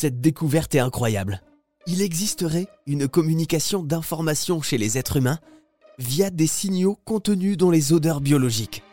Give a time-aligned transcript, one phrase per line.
[0.00, 1.42] Cette découverte est incroyable.
[1.88, 5.40] Il existerait une communication d'informations chez les êtres humains
[5.98, 8.84] via des signaux contenus dans les odeurs biologiques.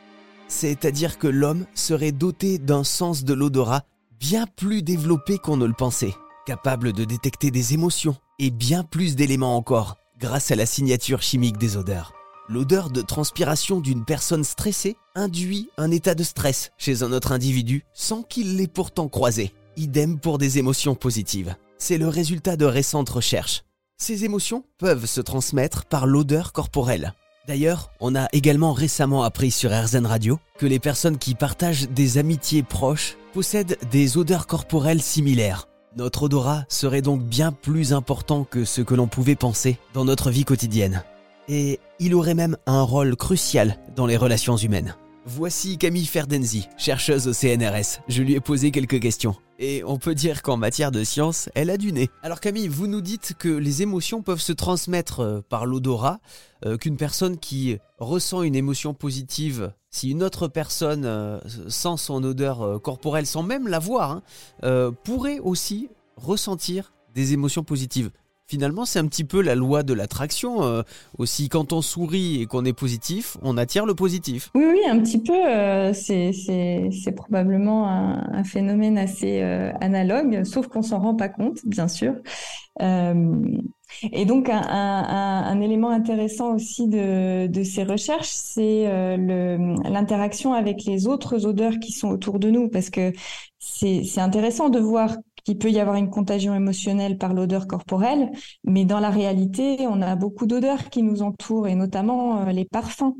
[0.47, 3.83] C'est-à-dire que l'homme serait doté d'un sens de l'odorat
[4.19, 6.15] bien plus développé qu'on ne le pensait,
[6.47, 11.59] capable de détecter des émotions et bien plus d'éléments encore grâce à la signature chimique
[11.59, 12.13] des odeurs.
[12.49, 17.83] L'odeur de transpiration d'une personne stressée induit un état de stress chez un autre individu
[17.93, 19.53] sans qu'il l'ait pourtant croisé.
[19.77, 21.55] Idem pour des émotions positives.
[21.77, 23.63] C'est le résultat de récentes recherches.
[23.97, 27.13] Ces émotions peuvent se transmettre par l'odeur corporelle.
[27.47, 32.17] D'ailleurs, on a également récemment appris sur RZN Radio que les personnes qui partagent des
[32.17, 35.67] amitiés proches possèdent des odeurs corporelles similaires.
[35.95, 40.31] Notre odorat serait donc bien plus important que ce que l'on pouvait penser dans notre
[40.31, 41.03] vie quotidienne.
[41.47, 44.95] Et il aurait même un rôle crucial dans les relations humaines.
[45.25, 48.01] Voici Camille Ferdenzi, chercheuse au CNRS.
[48.07, 49.35] Je lui ai posé quelques questions.
[49.57, 52.09] Et on peut dire qu'en matière de science, elle a du nez.
[52.23, 56.19] Alors Camille, vous nous dites que les émotions peuvent se transmettre euh, par l'odorat,
[56.65, 61.39] euh, qu'une personne qui ressent une émotion positive, si une autre personne euh,
[61.69, 64.21] sent son odeur corporelle sans même la voir,
[64.61, 68.11] hein, pourrait aussi ressentir des émotions positives.
[68.47, 70.63] Finalement, c'est un petit peu la loi de l'attraction.
[70.63, 70.83] Euh,
[71.17, 74.51] aussi, quand on sourit et qu'on est positif, on attire le positif.
[74.53, 75.33] Oui, oui, un petit peu.
[75.33, 81.87] Euh, c'est probablement un, phénomène assez euh, analogue, sauf qu'on s'en rend pas compte, bien
[81.87, 82.13] sûr.
[82.79, 88.85] et donc, un, élément intéressant aussi de ces recherches, c'est
[89.17, 93.11] l'interaction avec les autres odeurs qui sont autour de nous, parce que
[93.57, 98.31] c'est intéressant de voir qu'il peut y avoir une contagion émotionnelle par l'odeur corporelle,
[98.65, 102.65] mais dans la réalité, on a beaucoup d'odeurs qui nous entourent et notamment euh, les
[102.65, 103.15] parfums.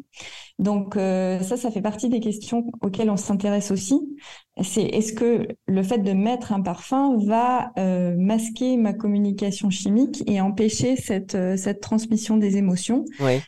[0.60, 4.02] Donc euh, ça, ça fait partie des questions auxquelles on s'intéresse aussi.
[4.62, 10.24] C'est est-ce que le fait de mettre un parfum va euh, masquer ma communication chimique
[10.28, 13.06] et empêcher cette euh, cette transmission des émotions?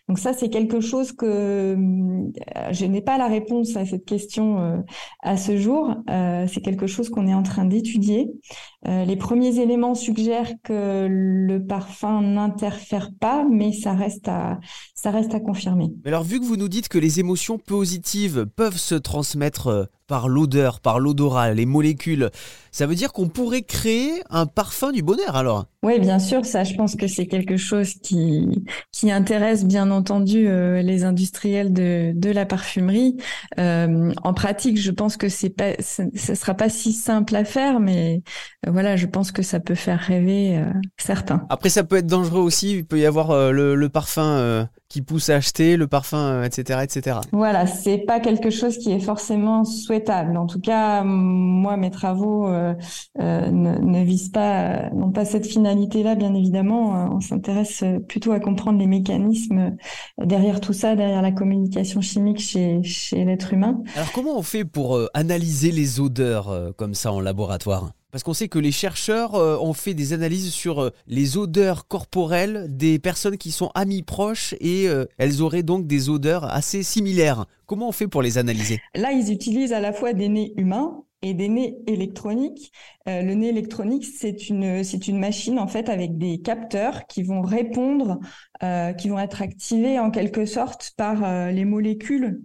[0.09, 1.77] Donc ça, c'est quelque chose que
[2.71, 4.83] je n'ai pas la réponse à cette question
[5.21, 5.95] à ce jour.
[6.07, 8.29] c'est quelque chose qu'on est en train d'étudier.
[8.85, 14.59] les premiers éléments suggèrent que le parfum n'interfère pas, mais ça reste à
[14.95, 15.89] ça reste à confirmer.
[16.05, 20.29] alors vu que vous nous dites que les émotions positives peuvent se transmettre euh, par
[20.29, 22.29] l'odeur, par l'odorat, les molécules.
[22.71, 26.63] Ça veut dire qu'on pourrait créer un parfum du bonheur alors Oui, bien sûr, ça
[26.63, 32.13] je pense que c'est quelque chose qui, qui intéresse bien entendu euh, les industriels de,
[32.15, 33.17] de la parfumerie.
[33.59, 37.79] Euh, en pratique, je pense que c'est pas, ne sera pas si simple à faire,
[37.79, 38.21] mais
[38.65, 40.63] euh, voilà, je pense que ça peut faire rêver
[40.97, 41.45] certains.
[41.49, 45.29] Après, ça peut être dangereux aussi, il peut y avoir le, le, parfum qui pousse
[45.29, 47.17] à acheter, le parfum, etc., etc.
[47.31, 52.47] Voilà, c'est pas quelque chose qui est forcément souhaitable en tout cas, moi, mes travaux
[52.47, 52.73] euh,
[53.19, 56.95] euh, ne, visent pas, non pas cette finalité-là, bien évidemment.
[56.95, 59.75] Euh, on s'intéresse plutôt à comprendre les mécanismes
[60.17, 63.81] derrière tout ça, derrière la communication chimique chez, chez l'être humain.
[63.95, 67.91] Alors, comment on fait pour analyser les odeurs comme ça en laboratoire?
[68.11, 71.87] Parce qu'on sait que les chercheurs euh, ont fait des analyses sur euh, les odeurs
[71.87, 76.83] corporelles des personnes qui sont amies proches et euh, elles auraient donc des odeurs assez
[76.83, 77.45] similaires.
[77.65, 78.79] Comment on fait pour les analyser?
[78.95, 82.71] Là, ils utilisent à la fois des nez humains et des nez électroniques.
[83.07, 88.19] le nez électronique, c'est une machine en fait avec des capteurs qui vont répondre,
[88.61, 92.39] qui vont être activés en quelque sorte par les molécules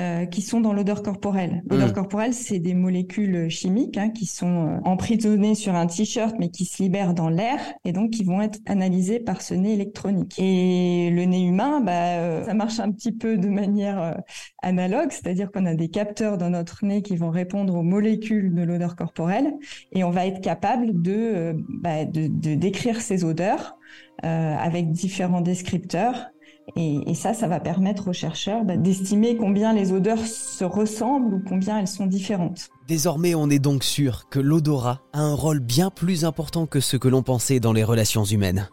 [0.00, 1.64] euh, qui sont dans l'odeur corporelle.
[1.68, 1.92] L'odeur mmh.
[1.92, 6.66] corporelle, c'est des molécules chimiques hein, qui sont euh, emprisonnées sur un t-shirt, mais qui
[6.66, 10.38] se libèrent dans l'air et donc qui vont être analysées par ce nez électronique.
[10.38, 14.22] Et le nez humain, bah, euh, ça marche un petit peu de manière
[14.62, 18.62] analogue, c'est-à-dire qu'on a des capteurs dans notre nez qui vont répondre aux molécules de
[18.62, 19.52] l'odeur corporelle
[19.90, 23.76] et on va être capable de, bah, de, de décrire ces odeurs
[24.22, 26.30] avec différents descripteurs
[26.76, 31.42] et, ça, ça va permettre aux chercheurs bah, d'estimer combien les odeurs se ressemblent ou
[31.48, 32.68] combien elles sont différentes.
[32.86, 36.96] Désormais, on est donc sûr que l'odorat a un rôle bien plus important que ce
[36.96, 38.68] que l'on pensait dans les relations humaines.